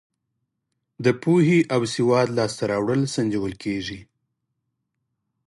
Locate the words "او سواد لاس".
1.73-2.51